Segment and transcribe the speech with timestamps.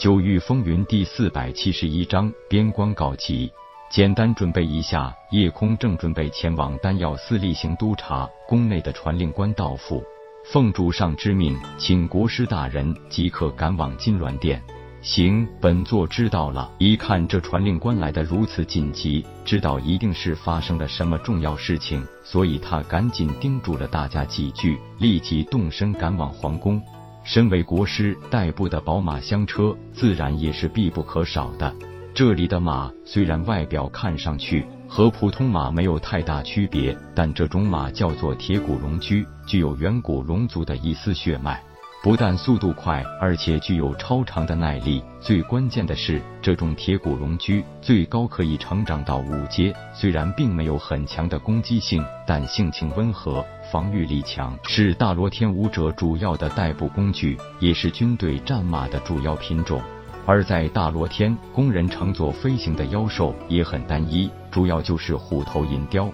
[0.00, 3.52] 九域风云第四百七十一章边关告急。
[3.90, 10.02] 简单准备一下，夜空正准备前往丹药司例行督察宫内的传令官到府，
[10.50, 14.62] 奉主上之命，请国师大人即刻赶往金銮殿。
[15.02, 16.72] 行，本座知道了。
[16.78, 26.82] 一看这传令官来的如此紧急，知道一定是发生了什么重要事情，所以他赶紧叮嘱了大家几句，立即动身赶往皇宫。
[27.22, 31.72] 身为国师，代步的宝马香车自然也是必不可少的。
[32.12, 41.62] 这里的马虽然外表看上去和普通马没有太大区别，但这种马叫做铁骨龙驹，具有远古龙族的一丝血脉。
[42.02, 45.04] 不但速度快，而且具有超长的耐力。
[45.20, 49.70] 最关键的是，这种铁骨龙驹最高可以成长到五阶。
[49.92, 59.82] 虽然并没有很强的攻击性，但性情温和，防御力强，是大罗天武者主要的代步工具，也是军队战马的主要品种。
[60.24, 66.10] 而在大罗天，工人乘坐飞行的妖兽也很单一，主要就是虎头银雕。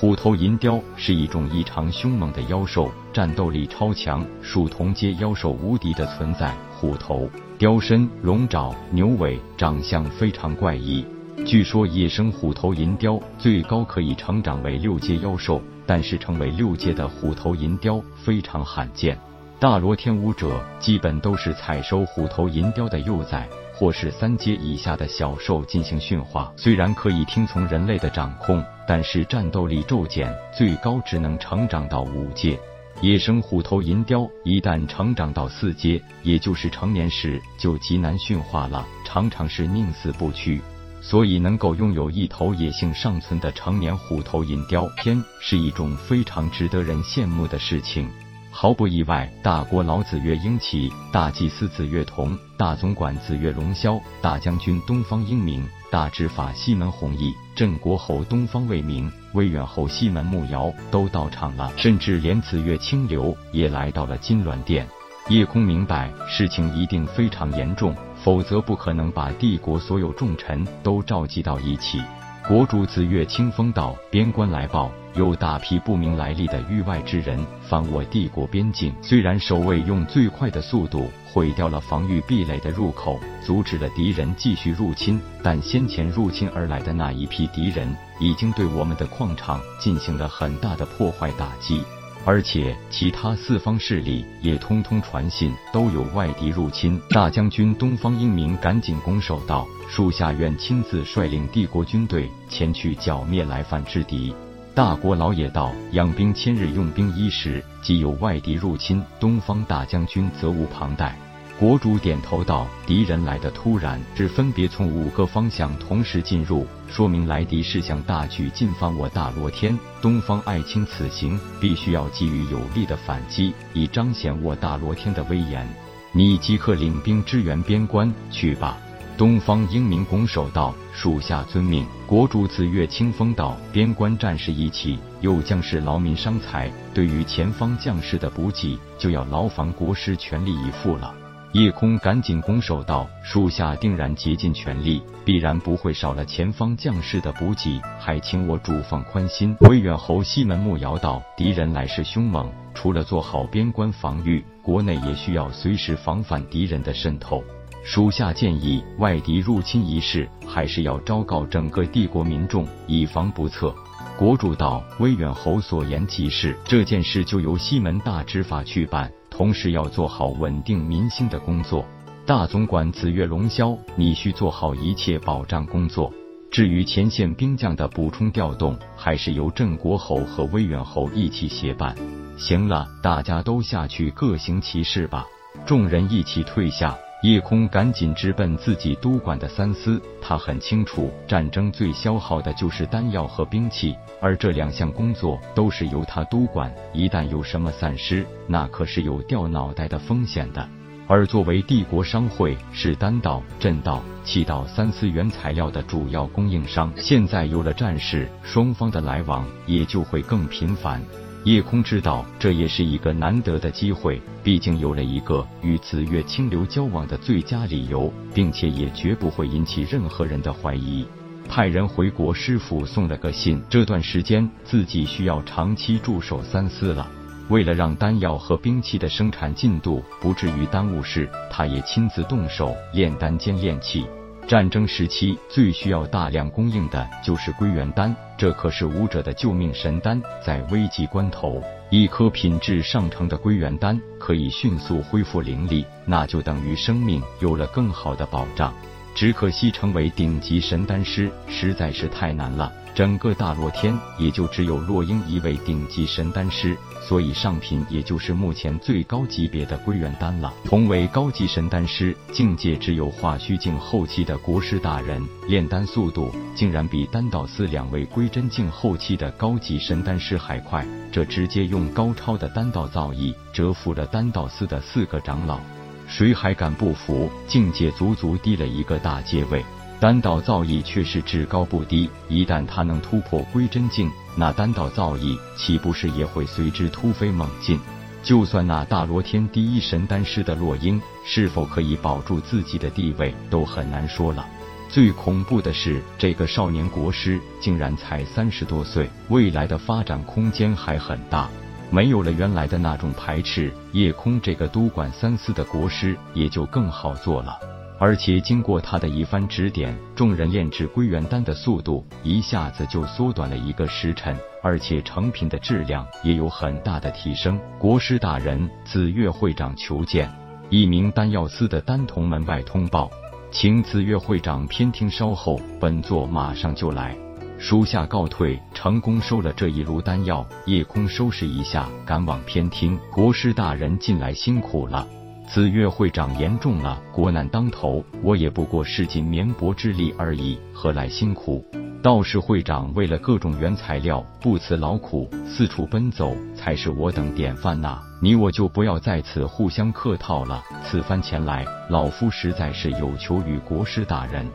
[0.00, 6.54] 虎头银雕是一种异常凶猛的妖兽，战斗力超强，属同阶妖兽无敌的存在。
[6.72, 11.04] 虎头雕身、龙爪、牛尾，长相非常怪异。
[11.44, 19.18] 据说野生虎头银雕最高可以成长为六阶妖兽，但是成为六阶的虎头银雕非常罕见。
[19.58, 26.52] 大罗天武者基本都是采收虎头银雕的幼崽，或是三阶以下的小兽进行驯化。
[26.56, 32.58] 虽然可以听从人类的掌控，但是战斗力骤减，最高只能成长到五阶。
[33.02, 40.60] 野生虎头银雕一旦成长到四阶，也就是成年时，就极难驯化了，常常是宁死不屈。
[41.00, 48.08] 所以，能够拥有一头野性尚存的成年虎头银雕，天是一种非常值得人羡慕的事情。
[48.50, 64.86] 毫不意外，大国老子岳英奇、大祭司子岳同、大总管子岳龙霄、大将军东方英明、大执法西门弘毅、镇国侯东方未明、威远侯西门穆瑶都到场了，甚至连紫月清流也来到了金銮殿。
[65.30, 72.02] 叶空明白事情一定非常严重，否则不可能把帝国所有重臣都召集到一起。
[72.48, 78.90] 国主紫月清风道：“边关来报，有大批不明来历的域外之人犯我帝国边境。
[79.02, 87.86] 虽然守卫用最快的速度毁掉了防御壁垒的入口，阻止了敌人继续入侵，但先前入侵而来的那一批敌人
[88.18, 91.82] 已经对我们的矿场进行了很大的破坏打击。”
[92.28, 97.00] 而且其他四方势力也通通传信，都有外敌入侵。
[97.08, 104.34] 大将军东方英明赶紧拱手道：“属下愿亲自率领帝国军队前去剿灭来犯之敌。”
[104.76, 111.18] 大国老野道：“养兵千日，用兵一时，即有外敌入侵，东方大将军责无旁贷。”
[111.58, 119.76] 国主点头道：“敌人来的突然，只分别从五个方向同时进入，说明来敌是想大举进犯我大罗天。
[120.00, 125.68] 东方爱卿此行必须要给予有力的反击，以彰显我大罗天的威严。
[126.12, 128.78] 你即刻领兵支援边关去吧。”
[129.18, 141.12] 东方英明拱手道：“属下遵命。”国主子越清风道：“边关战事一起，有将士劳民伤财，对于前方将士的补给，就要劳烦国师全力以赴了。”
[141.52, 157.42] 夜空赶紧拱手道：“属下定然竭尽全力，必然不会少了前方将士的补给，还请我主放宽心。”威远侯西门木瑶道：“敌人来势凶猛，除了做好边关防御，国内也需要随时防范敌人的渗透。
[157.82, 163.74] 属下建议，外敌入侵一事，还是要昭告整个帝国民众，以防不测。”
[164.18, 171.84] 国主道：“威远侯所言极是，这件事就由西门大执法去办。”同时要做好稳定民心的工作。
[172.26, 176.12] 大总管紫月龙霄，你需做好一切保障工作。
[176.50, 181.94] 至于前线兵将的补充调动，还是由镇国侯和威远侯一起协办。
[182.36, 185.26] 行了，大家都下去各行其事吧。
[185.66, 190.00] 众人一起退下，夜空赶紧直奔自己督管的三司。
[190.20, 193.96] 他很清楚，战争最消耗的就是丹药和兵器。
[194.20, 200.68] 而这两项工作都是由他督管，一旦有什么散失，那可是有掉脑袋的风险的。
[201.08, 211.02] 而作为帝国商会是丹道、镇道、气道三司原材料的主要供应商，现在有了战事，双方的来往也就会更频繁。
[211.44, 221.06] 夜空知道这也是一个难得的机会，毕竟有了一个与紫月清流交往的最佳理由，并且也绝不会引起任何人的怀疑。
[221.48, 227.08] 派人回国师傅送了个信，这段时间自己需要长期驻守三司了。
[227.48, 234.04] 为了让丹药和兵器的生产进度不至于耽误事，他也亲自动手炼丹兼炼器。
[234.48, 240.18] 战争时期最需要大量供应的就是归元丹，这可是武者的救命神丹。
[240.42, 248.72] 在危急关头，一颗品质上乘的归元丹可以迅速恢复灵力，那就等于生命有了更好的保障。
[249.14, 252.72] 只可惜成为顶级神丹师实在是太难了。
[252.94, 260.52] 整个大洛天也就只有洛英一位顶级神丹师，所以上品也就是目前最高级别的归元丹了。
[260.64, 275.60] 同为高级神丹师，境界只有化虚境后期的国师大人，炼丹速度竟然比丹道司两位归真境后期的高级神丹师还快，这直接用高超的丹道造诣折服了丹道司的四个长老。
[276.08, 277.30] 谁还敢不服？
[277.46, 279.64] 境界足足低了一个大阶位。
[280.00, 287.78] 丹道造诣却是至高不低，一旦他能突破归真境，那丹道造诣岂不是也会随之突飞猛进？
[288.22, 294.46] 就算那大罗天第一神丹师的洛英是否可以保住自己的地位，都很难说了。
[294.88, 301.48] 最恐怖的是，这个少年国师竟然才三十多岁，未来的发展空间还很大。
[301.90, 307.58] 没有了原来的那种排斥，夜空这个督管三司的国师也就更好做了。
[308.00, 317.58] 而且经过他的一番指点，众人炼制归元丹的速度一下子就缩短了一个时辰，而且成品的质量也有很大的提升。
[317.78, 320.30] 国师大人，紫月会长求见。
[320.70, 323.10] 一名丹药司的丹童门外通报，
[323.50, 327.16] 请紫月会长偏听稍后，本座马上就来。
[327.58, 330.46] 属下告退，成功收了这一炉丹药。
[330.66, 332.96] 夜空收拾一下，赶往偏厅。
[333.10, 335.06] 国师大人近来辛苦了。
[335.48, 341.64] 紫月会长严重了，国难当头，我也不过是尽绵薄之力而已，何来辛苦？
[342.00, 347.98] 道士会长为了各种原材料不辞劳苦，四处奔走，才是我等典范呐！
[348.22, 350.62] 你我就不要在此互相客套了。
[350.84, 354.46] 此番前来，老夫实在是有求于国师大人，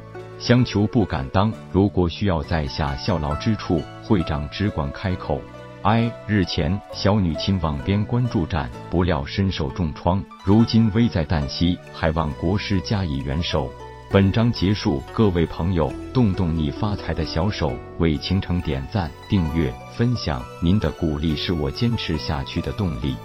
[0.43, 1.49] 相求不敢当。
[1.71, 5.41] 如果需要在下效劳之处，会长只管开口。
[5.83, 6.11] 哀！
[6.27, 13.71] 日前小女亲往边关注战，不料身受重创，如今危在旦夕，还望国师加以援手。
[14.11, 23.15] 本章结束，各位朋友，动动你发财的小手，为倾城点赞、订阅、分享，您的鼓励是我坚持下去的动力。